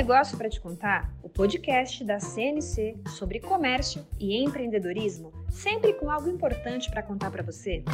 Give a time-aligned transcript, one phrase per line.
[0.00, 6.26] Negócio para Te Contar, o podcast da CNC sobre comércio e empreendedorismo, sempre com algo
[6.30, 7.84] importante para contar para você.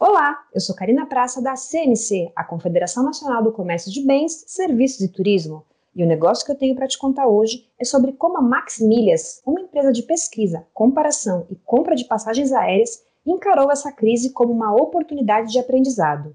[0.00, 5.02] Olá, eu sou Karina Praça da CNC, a Confederação Nacional do Comércio de Bens, Serviços
[5.02, 5.66] e Turismo.
[5.94, 8.80] E o negócio que eu tenho para te contar hoje é sobre como a Max
[8.80, 14.50] Milhas, uma empresa de pesquisa, comparação e compra de passagens aéreas, encarou essa crise como
[14.50, 16.34] uma oportunidade de aprendizado.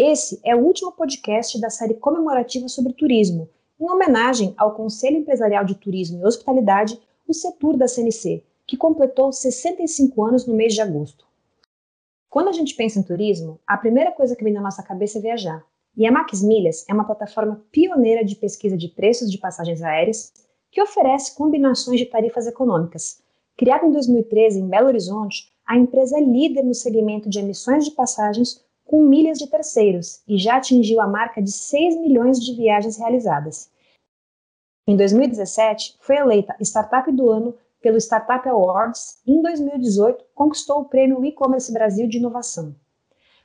[0.00, 3.48] Esse é o último podcast da série comemorativa sobre turismo,
[3.80, 9.32] em homenagem ao Conselho Empresarial de Turismo e Hospitalidade, o Setur da CNC, que completou
[9.32, 11.26] 65 anos no mês de agosto.
[12.30, 15.20] Quando a gente pensa em turismo, a primeira coisa que vem na nossa cabeça é
[15.20, 15.66] viajar.
[15.96, 20.32] E a Max Milhas é uma plataforma pioneira de pesquisa de preços de passagens aéreas
[20.70, 23.20] que oferece combinações de tarifas econômicas.
[23.56, 27.90] Criada em 2013 em Belo Horizonte, a empresa é líder no segmento de emissões de
[27.90, 32.96] passagens com milhas de terceiros e já atingiu a marca de 6 milhões de viagens
[32.96, 33.70] realizadas.
[34.86, 40.84] Em 2017, foi eleita Startup do Ano pelo Startup Awards e em 2018 conquistou o
[40.86, 42.74] prêmio E-Commerce Brasil de Inovação.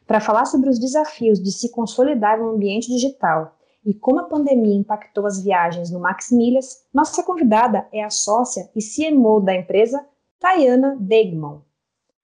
[0.08, 4.78] Para falar sobre os desafios de se consolidar no ambiente digital e como a pandemia
[4.78, 10.06] impactou as viagens no Max Milhas, nossa convidada é a sócia e CMO da empresa,
[10.40, 11.62] Tayana Degman.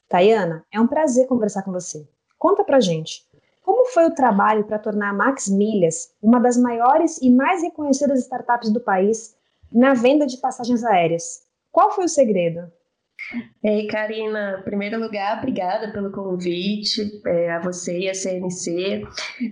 [0.08, 2.08] Tayana, é um prazer conversar com você.
[2.40, 3.28] Conta pra gente,
[3.62, 8.22] como foi o trabalho para tornar a Max Milhas uma das maiores e mais reconhecidas
[8.22, 9.36] startups do país
[9.72, 11.44] na venda de passagens aéreas?
[11.72, 12.72] Qual foi o segredo?
[13.64, 19.04] Ei, Karina, em primeiro lugar, obrigada pelo convite, é, a você e a CNC.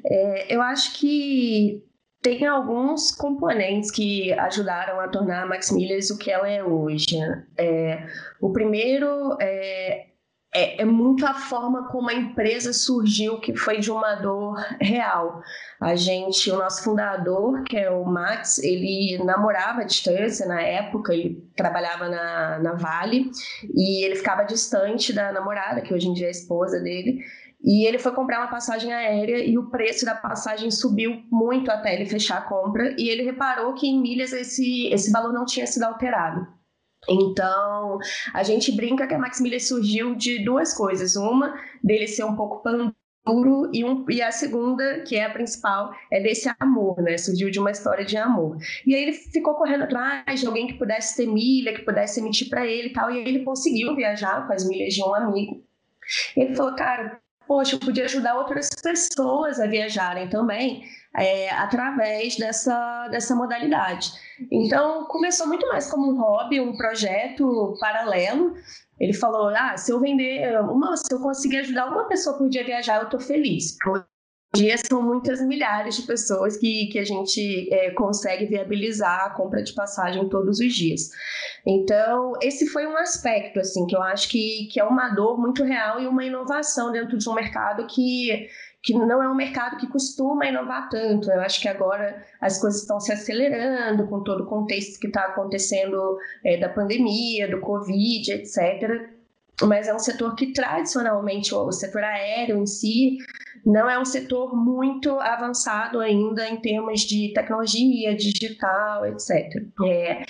[0.05, 1.83] É, eu acho que
[2.21, 7.17] tem alguns componentes que ajudaram a tornar a Max o que ela é hoje.
[7.58, 8.08] É,
[8.41, 10.08] o primeiro é
[10.53, 15.42] é, é, muito a forma como a empresa surgiu, que foi de uma dor real.
[15.80, 21.14] A gente, o nosso fundador, que é o Max, ele namorava à distância na época,
[21.14, 23.30] ele trabalhava na, na Vale
[23.76, 27.20] e ele ficava distante da namorada, que hoje em dia é a esposa dele.
[27.64, 31.94] E ele foi comprar uma passagem aérea e o preço da passagem subiu muito até
[31.94, 32.95] ele fechar a compra.
[32.98, 36.48] E ele reparou que em milhas esse, esse valor não tinha sido alterado.
[37.09, 37.99] Então,
[38.33, 41.15] a gente brinca que a Maximilian surgiu de duas coisas.
[41.15, 41.53] Uma,
[41.83, 46.21] dele ser um pouco panduro, e, um, e a segunda, que é a principal, é
[46.21, 47.17] desse amor, né?
[47.17, 48.58] Surgiu de uma história de amor.
[48.85, 52.49] E aí ele ficou correndo atrás de alguém que pudesse ter milha, que pudesse emitir
[52.49, 55.64] para ele e tal, e aí ele conseguiu viajar com as milhas de um amigo.
[56.35, 60.83] Ele falou, cara, poxa, eu podia ajudar outras pessoas a viajarem também
[61.17, 64.11] é, através dessa, dessa modalidade.
[64.52, 68.54] Então, começou muito mais como um hobby, um projeto paralelo.
[69.00, 72.61] Ele falou: ah, se eu vender uma, se eu conseguir ajudar uma pessoa por dia
[72.61, 73.76] a viajar, eu estou feliz.
[73.88, 74.06] Hoje
[74.56, 79.61] dia são muitas milhares de pessoas que, que a gente é, consegue viabilizar a compra
[79.61, 81.10] de passagem todos os dias.
[81.66, 85.64] Então, esse foi um aspecto, assim, que eu acho que, que é uma dor muito
[85.64, 88.48] real e uma inovação dentro de um mercado que
[88.82, 91.30] que não é um mercado que costuma inovar tanto.
[91.32, 95.26] Eu acho que agora as coisas estão se acelerando com todo o contexto que está
[95.26, 99.17] acontecendo é, da pandemia, do Covid, etc.
[99.64, 103.18] Mas é um setor que tradicionalmente, o setor aéreo em si,
[103.66, 109.62] não é um setor muito avançado ainda em termos de tecnologia, digital, etc.
[109.84, 110.23] É.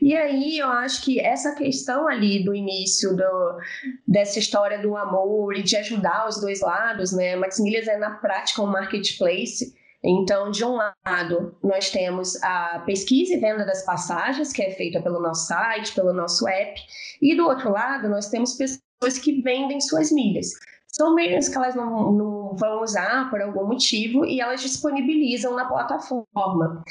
[0.00, 3.58] E aí eu acho que essa questão ali do início do,
[4.06, 7.36] dessa história do amor e de ajudar os dois lados, né?
[7.36, 9.74] Maximilias é na prática um marketplace.
[10.04, 15.00] Então, de um lado, nós temos a pesquisa e venda das passagens, que é feita
[15.00, 16.80] pelo nosso site, pelo nosso app,
[17.22, 20.50] e do outro lado, nós temos pessoas que vendem suas milhas
[20.96, 25.64] são meios que elas não, não, vão usar por algum motivo e elas disponibilizam na
[25.64, 26.84] plataforma.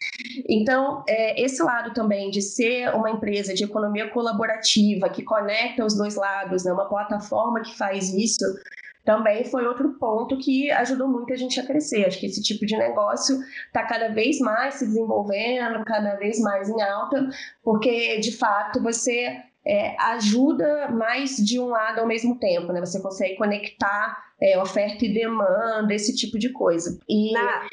[0.49, 5.95] Então, é, esse lado também de ser uma empresa de economia colaborativa que conecta os
[5.95, 8.43] dois lados, né, uma plataforma que faz isso,
[9.03, 12.05] também foi outro ponto que ajudou muito a gente a crescer.
[12.05, 13.37] Acho que esse tipo de negócio
[13.67, 17.27] está cada vez mais se desenvolvendo, cada vez mais em alta,
[17.61, 22.79] porque de fato você é, ajuda mais de um lado ao mesmo tempo, né?
[22.79, 26.97] Você consegue conectar é, oferta e demanda, esse tipo de coisa.
[27.07, 27.67] E na,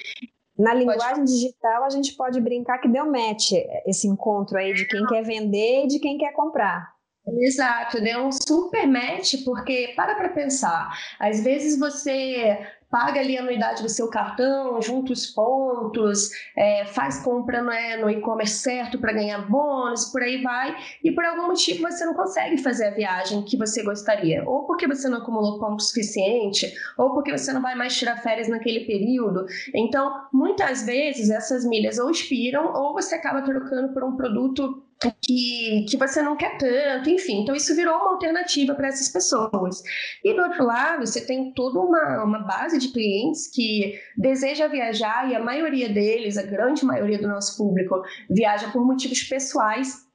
[0.59, 1.33] na linguagem pode...
[1.33, 3.53] digital a gente pode brincar que deu match
[3.87, 7.00] esse encontro aí de quem quer vender e de quem quer comprar.
[7.39, 12.59] Exato, deu um super match, porque para para pensar, às vezes você
[12.91, 18.11] paga ali a anuidade do seu cartão, junta os pontos, é, faz compra né, no
[18.11, 22.59] e-commerce certo para ganhar bônus, por aí vai, e por algum motivo você não consegue
[22.59, 27.31] fazer a viagem que você gostaria, ou porque você não acumulou ponto suficiente, ou porque
[27.31, 29.47] você não vai mais tirar férias naquele período.
[29.73, 34.83] Então, muitas vezes essas milhas ou expiram, ou você acaba trocando por um produto
[35.23, 37.43] que, que você não quer tanto, enfim.
[37.43, 39.83] Então, isso virou uma alternativa para essas pessoas.
[40.23, 45.31] E do outro lado, você tem toda uma, uma base de clientes que deseja viajar
[45.31, 50.07] e a maioria deles, a grande maioria do nosso público, viaja por motivos pessoais.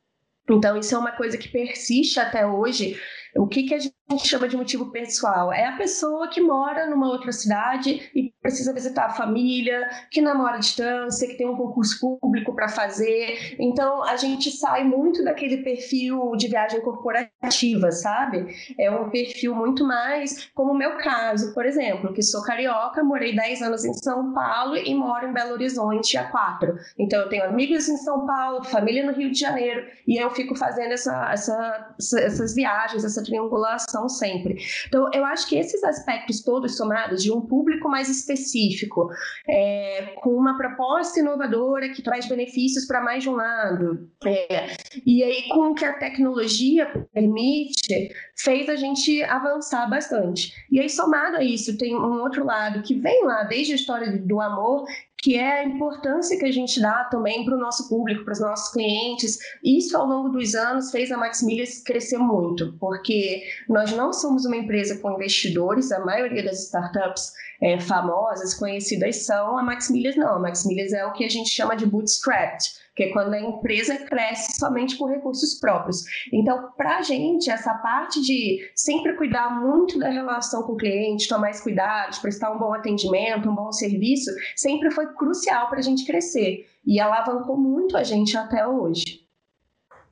[0.50, 3.00] Então, isso é uma coisa que persiste até hoje.
[3.36, 5.52] O que, que a gente chama de motivo pessoal?
[5.52, 10.56] É a pessoa que mora numa outra cidade e precisa visitar a família, que namora
[10.56, 13.56] à distância, que tem um concurso público para fazer.
[13.60, 18.46] Então, a gente sai muito daquele perfil de viagem corporativa, sabe?
[18.80, 23.36] É um perfil muito mais como o meu caso, por exemplo, que sou carioca, morei
[23.36, 26.78] 10 anos em São Paulo e moro em Belo Horizonte há quatro.
[27.00, 30.56] Então, eu tenho amigos em São Paulo, família no Rio de Janeiro, e eu fico
[30.56, 34.57] fazendo essa, essa, essas viagens, essa triangulação sempre.
[34.88, 39.09] Então, eu acho que esses aspectos todos somados de um público mais específico,
[39.47, 44.68] é, com uma proposta inovadora que traz benefícios para mais de um lado, é,
[45.06, 50.53] e aí com o que a tecnologia permite, fez a gente avançar bastante.
[50.71, 54.12] E aí, somado a isso, tem um outro lado que vem lá desde a história
[54.18, 54.86] do amor,
[55.25, 58.39] que é a importância que a gente dá também para o nosso público, para os
[58.39, 59.39] nossos clientes.
[59.63, 64.46] Isso, ao longo dos anos, fez a Max Milhas crescer muito, porque nós não somos
[64.46, 70.16] uma empresa com investidores, a maioria das startups é, famosas, conhecidas são, a Max Milhas
[70.16, 73.34] não, a Max Milhas é o que a gente chama de bootstrapped, que é quando
[73.34, 76.04] a empresa cresce somente com recursos próprios.
[76.32, 81.28] Então, para a gente, essa parte de sempre cuidar muito da relação com o cliente,
[81.28, 85.84] tomar mais cuidados, prestar um bom atendimento, um bom serviço, sempre foi crucial para a
[85.84, 89.25] gente crescer e alavancou muito a gente até hoje.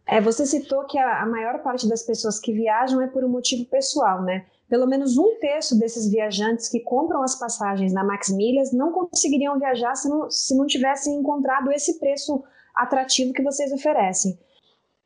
[0.06, 3.30] É, você citou que a, a maior parte das pessoas que viajam é por um
[3.30, 4.46] motivo pessoal, né?
[4.70, 9.58] Pelo menos um terço desses viajantes que compram as passagens na Max Milhas não conseguiriam
[9.58, 12.44] viajar se não, se não tivessem encontrado esse preço
[12.76, 14.38] atrativo que vocês oferecem.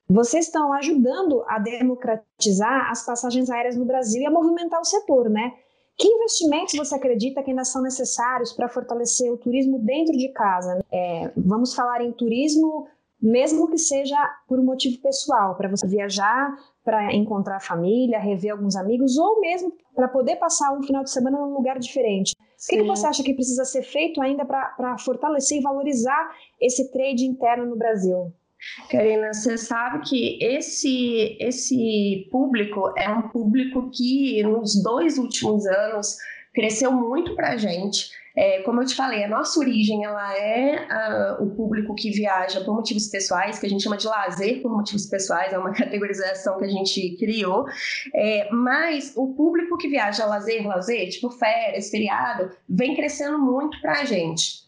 [0.10, 5.30] Vocês estão ajudando a democratizar as passagens aéreas no Brasil e a movimentar o setor,
[5.30, 5.54] né?
[5.98, 10.80] Que investimentos você acredita que ainda são necessários para fortalecer o turismo dentro de casa?
[10.92, 12.88] É, vamos falar em turismo,
[13.22, 14.18] mesmo que seja
[14.48, 19.74] por um motivo pessoal, para você viajar, para encontrar família, rever alguns amigos, ou mesmo
[19.96, 22.34] para poder passar um final de semana num lugar diferente.
[22.34, 26.92] O que, que, você acha que precisa ser feito ainda para fortalecer e valorizar esse
[26.92, 28.34] trade interno no Brasil?
[28.90, 36.18] Karina, você sabe que esse, esse público é um público que nos dois últimos anos
[36.54, 38.10] cresceu muito para a gente.
[38.38, 40.86] É, como eu te falei, a nossa origem ela é
[41.40, 45.08] o público que viaja por motivos pessoais, que a gente chama de lazer por motivos
[45.08, 47.66] pessoais, é uma categorização que a gente criou.
[48.14, 54.02] É, mas o público que viaja lazer, lazer, tipo férias, feriado, vem crescendo muito para
[54.02, 54.68] a gente.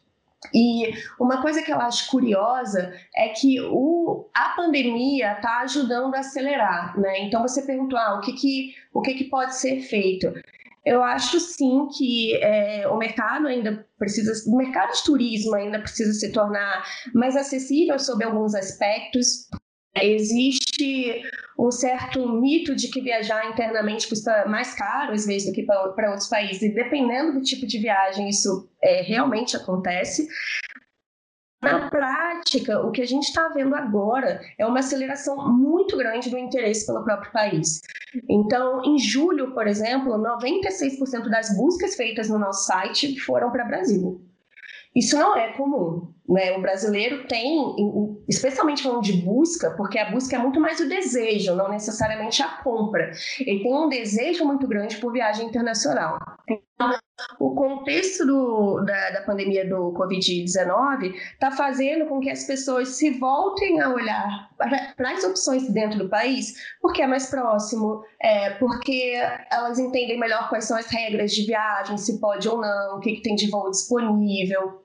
[0.53, 6.19] E uma coisa que eu acho curiosa é que o, a pandemia está ajudando a
[6.19, 7.25] acelerar, né?
[7.25, 10.33] Então você perguntou, ah, o que, que, o que, que pode ser feito?
[10.89, 16.11] Eu acho sim que é, o mercado ainda precisa, o mercado de turismo ainda precisa
[16.13, 16.83] se tornar
[17.13, 19.47] mais acessível sob alguns aspectos.
[19.95, 21.21] Existe
[21.59, 26.09] um certo mito de que viajar internamente custa mais caro, às vezes, do que para
[26.09, 26.63] outros países.
[26.63, 30.27] E dependendo do tipo de viagem, isso é, realmente acontece.
[31.61, 36.37] Na prática, o que a gente está vendo agora é uma aceleração muito grande do
[36.37, 37.79] interesse pelo próprio país.
[38.29, 44.21] Então, em julho, por exemplo, 96% das buscas feitas no nosso site foram para Brasil.
[44.95, 46.13] Isso não é comum.
[46.29, 46.55] Né?
[46.55, 47.75] O brasileiro tem,
[48.27, 52.49] especialmente falando de busca, porque a busca é muito mais o desejo, não necessariamente a
[52.63, 53.11] compra.
[53.39, 56.19] Ele tem um desejo muito grande por viagem internacional.
[56.47, 56.91] Então,
[57.39, 63.09] o contexto do, da, da pandemia do Covid-19 está fazendo com que as pessoas se
[63.09, 69.15] voltem a olhar para, as opções dentro do país, porque é mais próximo, é, porque
[69.51, 73.13] elas entendem melhor quais são as regras de viagem, se pode ou não, o que,
[73.13, 74.83] que tem de voo disponível.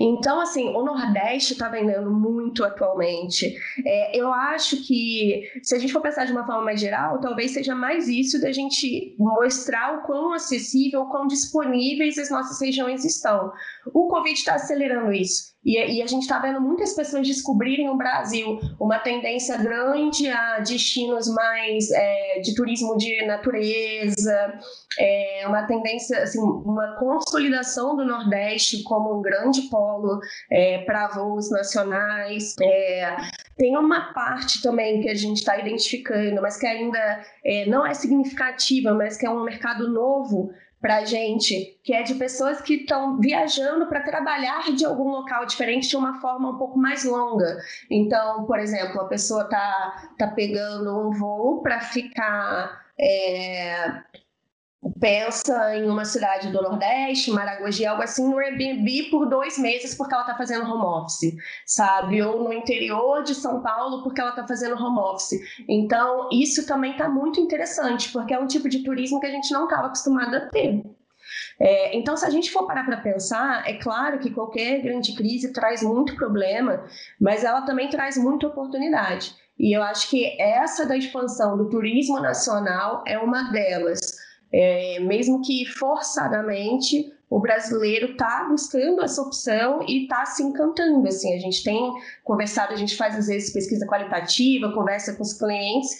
[0.00, 3.56] Então, assim, o Nordeste está vendendo muito atualmente.
[3.84, 7.52] É, eu acho que, se a gente for pensar de uma forma mais geral, talvez
[7.52, 13.04] seja mais isso da gente mostrar o quão acessível, o quão disponíveis as nossas regiões
[13.04, 13.52] estão.
[13.92, 15.55] O Covid está acelerando isso.
[15.66, 20.60] E, e, a gente está vendo muitas pessoas descobrirem o Brasil uma tendência grande a
[20.60, 24.60] destinos mais é, de turismo de natureza,
[24.96, 30.20] é, uma tendência, assim, uma consolidação do Nordeste como um grande polo
[30.52, 32.54] é, para voos nacionais.
[32.62, 33.16] É,
[33.56, 37.92] tem uma parte também que a gente está identificando, mas que ainda é, não é
[37.92, 40.52] significativa, mas que é um mercado novo
[40.86, 45.88] para gente, que é de pessoas que estão viajando para trabalhar de algum local diferente
[45.88, 47.58] de uma forma um pouco mais longa.
[47.90, 54.00] Então, por exemplo, a pessoa está tá pegando um voo para ficar é,
[55.00, 60.14] pensa em uma cidade do Nordeste, Maragogi, algo assim, no Airbnb por dois meses porque
[60.14, 61.34] ela está fazendo home office,
[61.66, 62.22] sabe?
[62.22, 65.40] Ou no interior de São Paulo porque ela está fazendo home office.
[65.68, 69.52] Então, isso também está muito interessante, porque é um tipo de turismo que a gente
[69.52, 70.82] não estava acostumado a ter.
[71.58, 75.52] É, então, se a gente for parar para pensar, é claro que qualquer grande crise
[75.52, 76.84] traz muito problema,
[77.20, 79.34] mas ela também traz muita oportunidade.
[79.58, 85.42] E eu acho que essa da expansão do turismo nacional é uma delas é, mesmo
[85.42, 91.06] que forçadamente, o brasileiro está buscando essa opção e está se encantando.
[91.08, 91.92] Assim, a gente tem
[92.22, 95.90] conversado, a gente faz às vezes pesquisa qualitativa, conversa com os clientes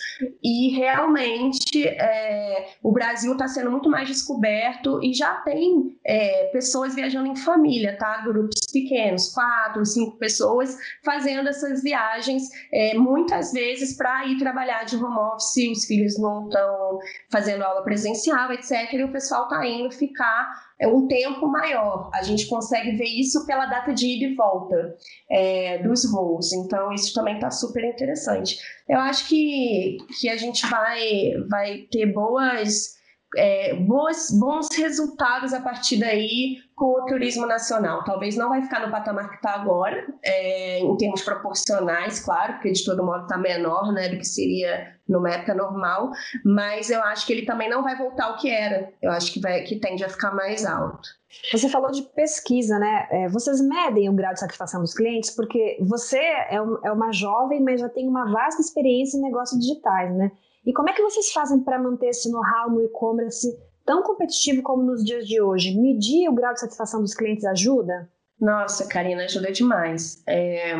[0.42, 6.94] e realmente é, o Brasil está sendo muito mais descoberto e já tem é, pessoas
[6.94, 8.22] viajando em família, tá?
[8.22, 14.96] Grupos pequenos, quatro, cinco pessoas fazendo essas viagens, é, muitas vezes para ir trabalhar de
[14.96, 16.98] home office, os filhos não estão
[17.30, 18.92] fazendo aula presencial, etc.
[18.92, 21.15] E o pessoal está indo ficar é um tempo
[21.48, 22.10] maior.
[22.12, 24.96] A gente consegue ver isso pela data de ida e volta
[25.30, 26.52] é, dos voos.
[26.52, 28.58] Então, isso também está super interessante.
[28.88, 32.96] Eu acho que, que a gente vai, vai ter boas
[33.36, 38.04] é, boas, bons resultados a partir daí com o turismo nacional.
[38.04, 42.70] Talvez não vai ficar no patamar que está agora, é, em termos proporcionais, claro, porque
[42.70, 46.10] de todo modo está menor né, do que seria numa época normal,
[46.44, 48.92] mas eu acho que ele também não vai voltar ao que era.
[49.00, 51.08] Eu acho que, vai, que tende a ficar mais alto.
[51.50, 53.08] Você falou de pesquisa, né?
[53.10, 56.18] É, vocês medem o grau de satisfação dos clientes, porque você
[56.50, 60.30] é, um, é uma jovem, mas já tem uma vasta experiência em negócios digitais, né?
[60.66, 63.56] E como é que vocês fazem para manter esse know-how no e-commerce
[63.86, 65.78] tão competitivo como nos dias de hoje?
[65.78, 68.10] Medir o grau de satisfação dos clientes ajuda?
[68.38, 70.22] Nossa, Karina, ajuda demais.
[70.26, 70.74] É,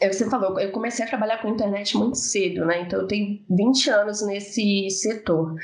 [0.00, 2.82] é você falou, eu comecei a trabalhar com internet muito cedo, né?
[2.82, 5.54] Então eu tenho 20 anos nesse setor.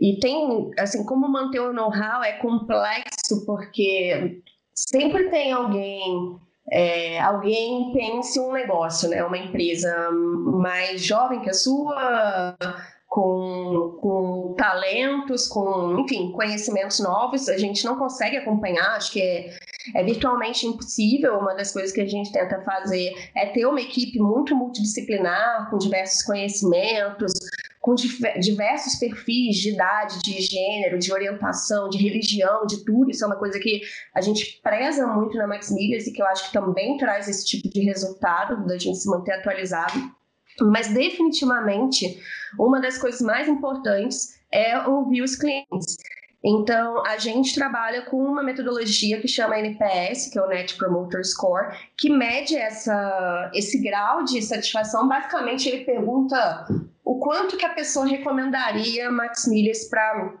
[0.00, 4.42] E tem, assim, como manter o know-how é complexo, porque
[4.74, 9.22] sempre tem alguém é, alguém pense um negócio, né?
[9.24, 12.56] Uma empresa mais jovem que a sua,
[13.16, 19.56] com, com talentos, com, enfim, conhecimentos novos, a gente não consegue acompanhar, acho que é,
[19.94, 21.38] é virtualmente impossível.
[21.38, 25.78] Uma das coisas que a gente tenta fazer é ter uma equipe muito multidisciplinar, com
[25.78, 27.32] diversos conhecimentos,
[27.80, 33.10] com diversos perfis de idade, de gênero, de orientação, de religião, de tudo.
[33.10, 33.80] Isso é uma coisa que
[34.14, 37.46] a gente preza muito na Max Medias e que eu acho que também traz esse
[37.46, 40.14] tipo de resultado da gente se manter atualizado.
[40.60, 42.20] Mas definitivamente
[42.58, 45.96] uma das coisas mais importantes é ouvir os clientes.
[46.44, 51.24] Então, a gente trabalha com uma metodologia que chama NPS, que é o Net Promoter
[51.24, 55.08] Score, que mede essa, esse grau de satisfação.
[55.08, 56.66] Basicamente, ele pergunta
[57.04, 60.34] o quanto que a pessoa recomendaria Max Milhas para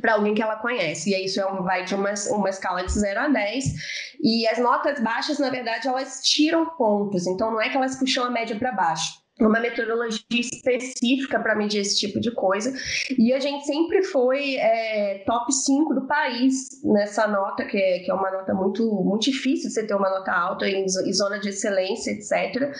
[0.00, 1.10] para alguém que ela conhece.
[1.10, 3.64] E isso é um, vai de uma, uma escala de 0 a 10.
[4.22, 7.26] E as notas baixas, na verdade, elas tiram pontos.
[7.26, 11.80] Então não é que elas puxam a média para baixo uma metodologia específica para medir
[11.80, 12.72] esse tipo de coisa.
[13.18, 18.10] E a gente sempre foi é, top 5 do país nessa nota, que é, que
[18.10, 21.38] é uma nota muito, muito difícil de você ter uma nota alta em, em zona
[21.38, 22.72] de excelência, etc.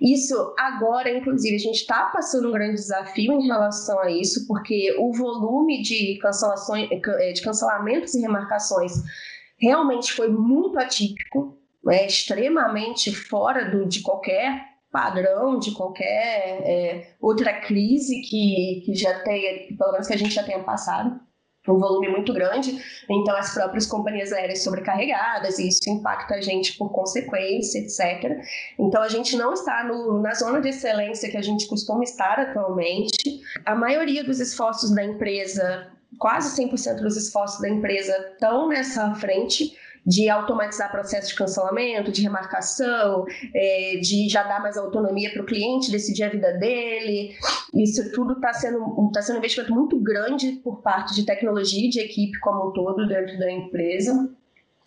[0.00, 4.94] Isso agora, inclusive, a gente está passando um grande desafio em relação a isso, porque
[4.98, 8.92] o volume de cancelações, é, de cancelamentos e remarcações
[9.60, 17.60] realmente foi muito atípico, é, extremamente fora do, de qualquer padrão de qualquer é, outra
[17.60, 21.20] crise que, que já tenha, pelo menos que a gente já tenha passado
[21.72, 26.76] um volume muito grande, então as próprias companhias aéreas sobrecarregadas, e isso impacta a gente
[26.78, 28.38] por consequência, etc.
[28.78, 32.38] Então a gente não está no, na zona de excelência que a gente costuma estar
[32.38, 33.40] atualmente.
[33.64, 39.76] A maioria dos esforços da empresa, quase 100% dos esforços da empresa estão nessa frente
[40.08, 45.46] de automatizar processo de cancelamento, de remarcação, é, de já dar mais autonomia para o
[45.46, 47.36] cliente decidir a vida dele.
[47.74, 51.90] Isso tudo está sendo, tá sendo um investimento muito grande por parte de tecnologia e
[51.90, 54.30] de equipe como um todo dentro da empresa.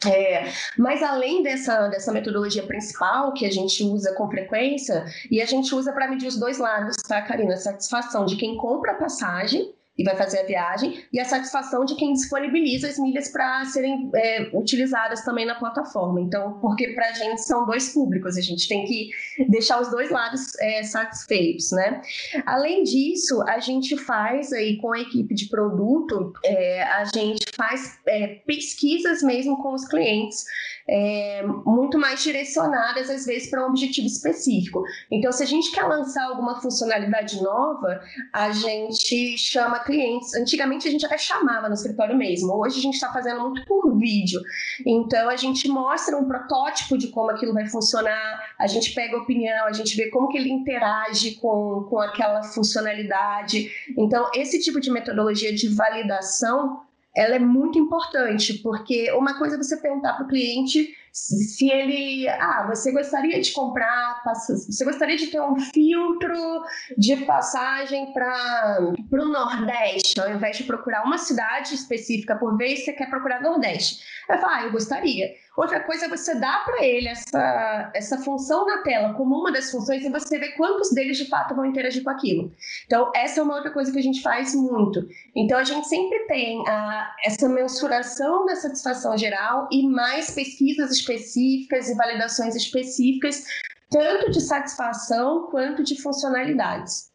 [0.07, 0.45] É,
[0.79, 5.75] mas além dessa, dessa metodologia principal que a gente usa com frequência, e a gente
[5.75, 7.53] usa para medir os dois lados, tá, Karina?
[7.53, 11.85] A satisfação de quem compra a passagem e vai fazer a viagem, e a satisfação
[11.85, 16.21] de quem disponibiliza as milhas para serem é, utilizadas também na plataforma.
[16.21, 19.09] Então, porque para a gente são dois públicos, a gente tem que
[19.49, 22.01] deixar os dois lados é, satisfeitos, né?
[22.45, 27.99] Além disso, a gente faz aí com a equipe de produto, é, a gente faz
[28.07, 30.43] é, pesquisas mesmo com os clientes
[30.89, 34.83] é, muito mais direcionadas, às vezes, para um objetivo específico.
[35.11, 38.01] Então, se a gente quer lançar alguma funcionalidade nova,
[38.33, 40.33] a gente chama clientes.
[40.33, 42.53] Antigamente, a gente até chamava no escritório mesmo.
[42.53, 44.41] Hoje, a gente está fazendo muito por vídeo.
[44.85, 49.67] Então, a gente mostra um protótipo de como aquilo vai funcionar, a gente pega opinião,
[49.67, 53.71] a gente vê como que ele interage com, com aquela funcionalidade.
[53.97, 56.81] Então, esse tipo de metodologia de validação
[57.15, 62.27] ela é muito importante, porque uma coisa é você perguntar para o cliente se ele,
[62.29, 66.63] ah, você gostaria de comprar, você gostaria de ter um filtro
[66.97, 72.93] de passagem para o Nordeste, ao invés de procurar uma cidade específica por vez, você
[72.93, 74.03] quer procurar Nordeste.
[74.29, 75.31] Ele fala, ah, eu gostaria.
[75.57, 79.69] Outra coisa é você dar para ele essa, essa função na tela como uma das
[79.69, 82.53] funções e você ver quantos deles de fato vão interagir com aquilo.
[82.85, 85.05] Então, essa é uma outra coisa que a gente faz muito.
[85.35, 91.89] Então, a gente sempre tem a, essa mensuração da satisfação geral e mais pesquisas específicas
[91.89, 93.43] e validações específicas,
[93.89, 97.11] tanto de satisfação quanto de funcionalidades.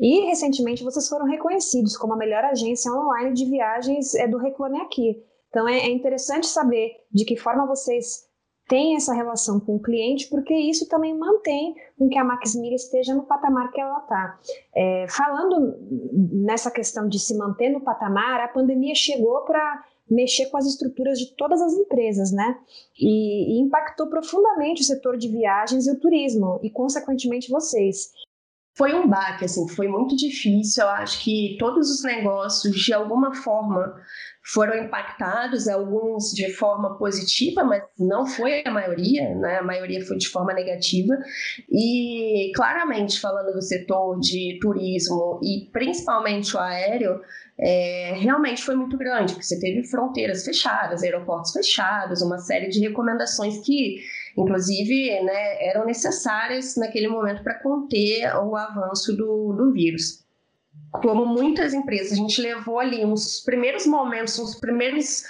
[0.00, 4.80] E recentemente vocês foram reconhecidos como a melhor agência online de viagens é do Reclame
[4.80, 5.22] Aqui.
[5.48, 8.28] Então é, é interessante saber de que forma vocês
[8.68, 13.14] têm essa relação com o cliente, porque isso também mantém com que a Max esteja
[13.14, 14.38] no patamar que ela está.
[14.76, 15.74] É, falando
[16.12, 21.18] nessa questão de se manter no patamar, a pandemia chegou para mexer com as estruturas
[21.18, 22.58] de todas as empresas, né?
[22.98, 28.10] E, e, impactou profundamente o setor de viagens e o turismo, e consequentemente vocês.
[28.78, 30.84] Foi um baque, assim, foi muito difícil.
[30.84, 33.92] Eu acho que todos os negócios, de alguma forma,
[34.52, 39.58] foram impactados, alguns de forma positiva, mas não foi a maioria, né?
[39.58, 41.12] a maioria foi de forma negativa.
[41.68, 47.20] E claramente, falando do setor de turismo e principalmente o aéreo,
[47.60, 52.80] é, realmente foi muito grande, porque você teve fronteiras fechadas, aeroportos fechados, uma série de
[52.80, 53.98] recomendações que,
[54.36, 60.26] inclusive, né, eram necessárias naquele momento para conter o avanço do, do vírus
[60.90, 65.24] como muitas empresas, a gente levou ali uns primeiros momentos, uns primeiros.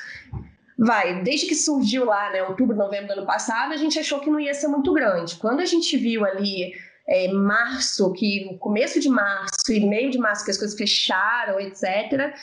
[0.79, 4.31] Vai, desde que surgiu lá, né, outubro, novembro do ano passado, a gente achou que
[4.31, 5.35] não ia ser muito grande.
[5.35, 6.73] Quando a gente viu ali
[7.09, 11.59] é, março, que no começo de março e meio de março que as coisas fecharam,
[11.59, 12.35] etc.,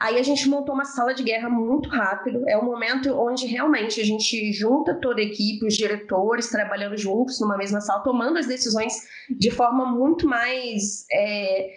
[0.00, 2.42] Aí a gente montou uma sala de guerra muito rápido.
[2.48, 7.38] É o momento onde realmente a gente junta toda a equipe, os diretores trabalhando juntos
[7.38, 8.94] numa mesma sala, tomando as decisões
[9.28, 11.70] de forma muito mais é,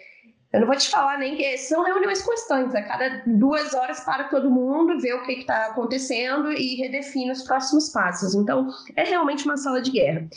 [0.54, 2.76] eu não vou te falar nem que são reuniões constantes.
[2.76, 7.42] A cada duas horas para todo mundo, ver o que está acontecendo e redefine os
[7.42, 8.36] próximos passos.
[8.36, 10.28] Então, é realmente uma sala de guerra.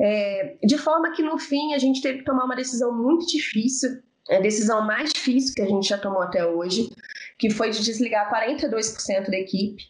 [0.00, 4.00] É, de forma que, no fim, a gente teve que tomar uma decisão muito difícil,
[4.30, 6.90] a decisão mais difícil que a gente já tomou até hoje,
[7.38, 9.84] que foi de desligar 42% da equipe.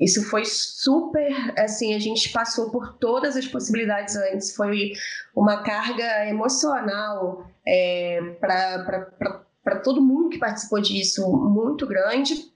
[0.00, 4.54] Isso foi super, assim, a gente passou por todas as possibilidades antes.
[4.54, 4.92] Foi
[5.34, 12.52] uma carga emocional é, para todo mundo que participou disso muito grande.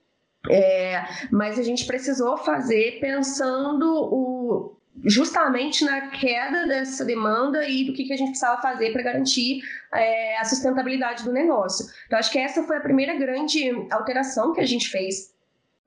[0.49, 7.93] É, mas a gente precisou fazer pensando o, justamente na queda dessa demanda e do
[7.93, 9.61] que, que a gente precisava fazer para garantir
[9.93, 11.85] é, a sustentabilidade do negócio.
[12.05, 15.33] Então, acho que essa foi a primeira grande alteração que a gente fez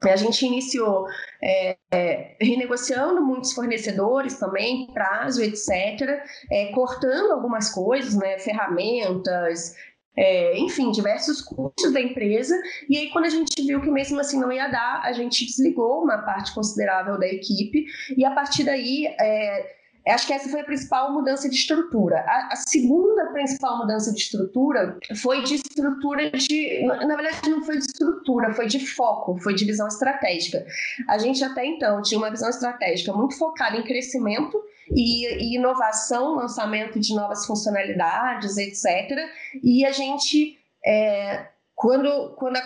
[0.08, 1.06] a gente iniciou
[1.42, 9.74] é, é, renegociando muitos fornecedores também, prazo, etc., é, cortando algumas coisas, né, ferramentas,
[10.16, 12.54] é, enfim, diversos custos da empresa.
[12.88, 16.02] E aí, quando a gente viu que mesmo assim não ia dar, a gente desligou
[16.02, 17.86] uma parte considerável da equipe,
[18.16, 22.24] e a partir daí é, Acho que essa foi a principal mudança de estrutura.
[22.26, 26.84] A, a, segunda principal mudança de estrutura foi de estrutura de.
[26.84, 30.66] Na verdade, não foi de estrutura, foi de foco, foi de visão estratégica.
[31.08, 34.60] A gente até então tinha uma visão estratégica muito focada em crescimento
[34.90, 39.18] e, e inovação, lançamento de novas funcionalidades, etc.
[39.62, 40.58] E a gente.
[40.84, 42.62] É, quando, quando, a,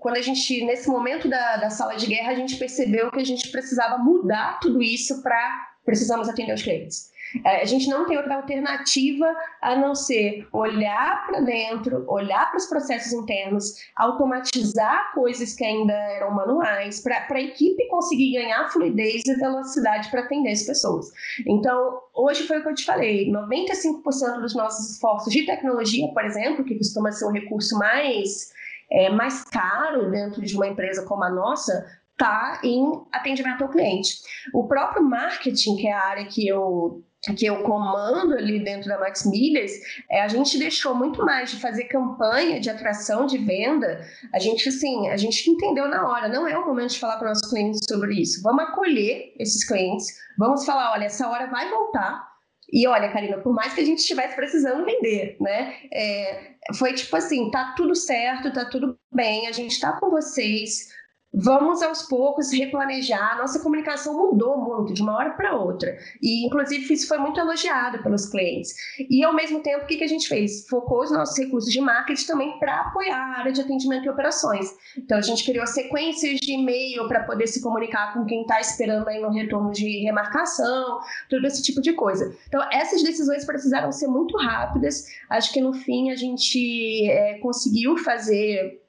[0.00, 3.24] quando a gente, nesse momento da, da sala de guerra, a gente percebeu que a
[3.24, 7.10] gente precisava mudar tudo isso para precisamos atender os clientes.
[7.44, 9.26] É, a gente não tem outra alternativa
[9.60, 15.92] a não ser olhar para dentro, olhar para os processos internos, automatizar coisas que ainda
[15.92, 21.06] eram manuais, para a equipe conseguir ganhar fluidez e velocidade para atender as pessoas.
[21.46, 26.24] Então, hoje foi o que eu te falei: 95% dos nossos esforços de tecnologia, por
[26.24, 28.58] exemplo, que costuma ser o recurso mais.
[28.92, 31.86] É, mais caro dentro de uma empresa como a nossa,
[32.20, 34.18] está em atendimento ao cliente.
[34.52, 37.02] O próprio marketing, que é a área que eu
[37.36, 39.72] que eu comando ali dentro da Max Milhas,
[40.10, 44.00] é, a gente deixou muito mais de fazer campanha de atração de venda.
[44.32, 47.28] A gente, assim, a gente entendeu na hora, não é o momento de falar para
[47.28, 48.40] nossos clientes sobre isso.
[48.42, 50.06] Vamos acolher esses clientes,
[50.38, 52.26] vamos falar, olha, essa hora vai voltar.
[52.72, 55.74] E olha, Karina, por mais que a gente estivesse precisando vender, né?
[55.92, 60.88] É, foi tipo assim, tá tudo certo, tá tudo bem, a gente tá com vocês,
[61.32, 63.38] Vamos aos poucos replanejar.
[63.38, 65.96] Nossa comunicação mudou muito de uma hora para outra.
[66.20, 68.74] E, inclusive, isso foi muito elogiado pelos clientes.
[68.98, 70.66] E, ao mesmo tempo, o que, que a gente fez?
[70.68, 74.74] Focou os nossos recursos de marketing também para apoiar a área de atendimento e operações.
[74.98, 79.06] Então, a gente criou sequências de e-mail para poder se comunicar com quem está esperando
[79.06, 82.36] aí no retorno de remarcação, todo esse tipo de coisa.
[82.48, 85.06] Então, essas decisões precisaram ser muito rápidas.
[85.28, 88.80] Acho que, no fim, a gente é, conseguiu fazer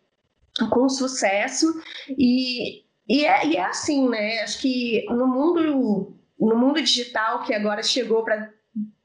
[0.70, 1.68] com sucesso
[2.10, 4.40] e, e, é, e é assim, né?
[4.40, 8.50] Acho que no mundo, no mundo digital que agora chegou para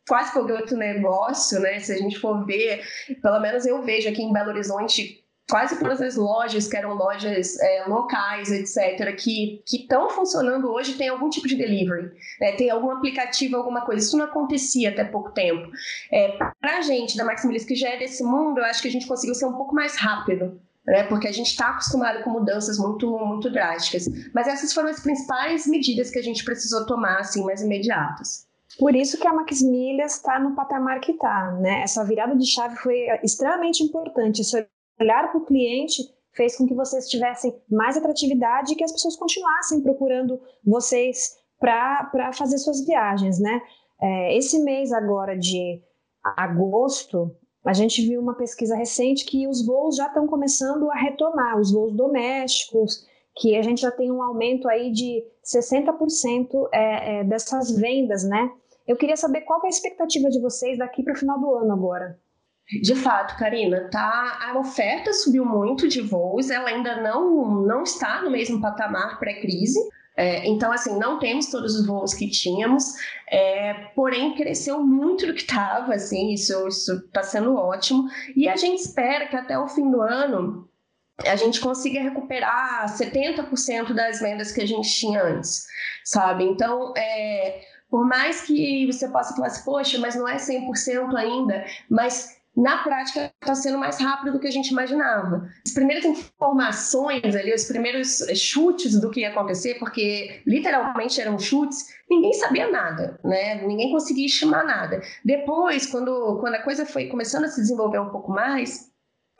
[0.08, 1.80] quase qualquer outro negócio, né?
[1.80, 2.84] Se a gente for ver,
[3.22, 7.58] pelo menos eu vejo aqui em Belo Horizonte quase todas as lojas que eram lojas
[7.60, 12.52] é, locais, etc., que estão funcionando hoje tem algum tipo de delivery, né?
[12.56, 14.04] tem algum aplicativo, alguma coisa.
[14.04, 15.70] Isso não acontecia até pouco tempo.
[16.12, 18.90] É, Para a gente da Maximilis, que já é desse mundo, eu acho que a
[18.90, 21.04] gente conseguiu ser um pouco mais rápido né?
[21.04, 24.06] Porque a gente está acostumado com mudanças muito, muito drásticas.
[24.34, 28.46] Mas essas foram as principais medidas que a gente precisou tomar, assim, mais imediatas.
[28.78, 31.82] Por isso que a Max Milhas está no patamar que está, né?
[31.82, 34.42] Essa virada de chave foi extremamente importante.
[34.42, 34.66] Esse
[35.00, 36.02] olhar para o cliente
[36.34, 42.30] fez com que vocês tivessem mais atratividade e que as pessoas continuassem procurando vocês para
[42.34, 43.62] fazer suas viagens, né?
[44.00, 45.80] É, esse mês agora de
[46.36, 47.34] agosto,
[47.66, 51.72] a gente viu uma pesquisa recente que os voos já estão começando a retomar, os
[51.72, 57.70] voos domésticos, que a gente já tem um aumento aí de 60% é, é, dessas
[57.76, 58.50] vendas, né?
[58.86, 61.72] Eu queria saber qual é a expectativa de vocês daqui para o final do ano
[61.72, 62.18] agora.
[62.82, 68.22] De fato, Karina, tá, a oferta subiu muito de voos, ela ainda não, não está
[68.22, 69.78] no mesmo patamar pré-crise,
[70.16, 72.94] é, então, assim, não temos todos os voos que tínhamos,
[73.28, 78.08] é, porém cresceu muito do que estava, assim, isso está sendo ótimo.
[78.34, 80.68] E a gente espera que até o fim do ano
[81.24, 85.66] a gente consiga recuperar 70% das vendas que a gente tinha antes,
[86.04, 86.44] sabe?
[86.44, 91.64] Então, é, por mais que você possa falar assim, poxa, mas não é 100% ainda,
[91.90, 95.46] mas na prática está sendo mais rápido do que a gente imaginava.
[95.66, 101.94] As primeiras informações ali, os primeiros chutes do que ia acontecer, porque literalmente eram chutes,
[102.08, 103.62] ninguém sabia nada, né?
[103.66, 105.02] Ninguém conseguia estimar nada.
[105.22, 108.90] Depois, quando, quando a coisa foi começando a se desenvolver um pouco mais,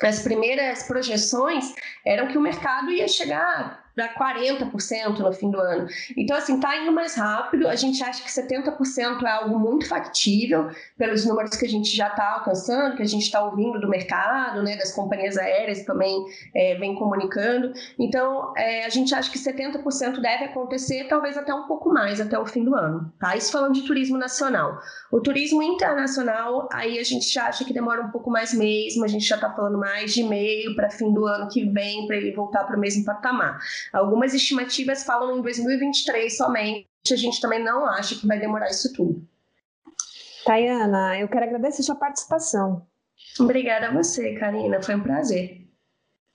[0.02, 1.74] as primeiras projeções
[2.04, 5.88] eram que o mercado ia chegar para 40% no fim do ano.
[6.14, 7.66] Então, assim, está indo mais rápido.
[7.66, 12.08] A gente acha que 70% é algo muito factível pelos números que a gente já
[12.08, 16.14] está alcançando, que a gente está ouvindo do mercado, né, das companhias aéreas também
[16.54, 17.72] é, vem comunicando.
[17.98, 22.38] Então, é, a gente acha que 70% deve acontecer, talvez até um pouco mais, até
[22.38, 23.10] o fim do ano.
[23.18, 23.34] Tá?
[23.34, 24.78] Isso falando de turismo nacional.
[25.10, 29.08] O turismo internacional, aí a gente já acha que demora um pouco mais mesmo, a
[29.08, 32.32] gente já está falando mais de meio para fim do ano que vem, para ele
[32.32, 33.58] voltar para o mesmo patamar.
[33.92, 38.92] Algumas estimativas falam em 2023 somente, a gente também não acha que vai demorar isso
[38.92, 39.26] tudo.
[40.44, 42.86] Tayana, eu quero agradecer sua participação.
[43.40, 45.66] Obrigada a você, Karina, foi um prazer.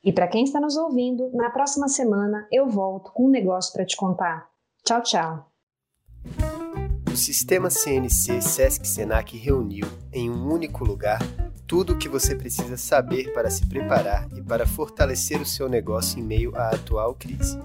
[0.04, 3.86] E para quem está nos ouvindo, na próxima semana eu volto com um negócio para
[3.86, 4.50] te contar.
[4.84, 5.52] Tchau, tchau.
[7.12, 11.20] O sistema CNC Sesc Senac reuniu em um único lugar
[11.72, 16.20] tudo o que você precisa saber para se preparar e para fortalecer o seu negócio
[16.20, 17.58] em meio à atual crise.